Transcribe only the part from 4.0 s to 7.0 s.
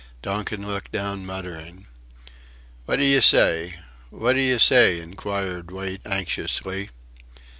What d'you say?" inquired Wait anxiously.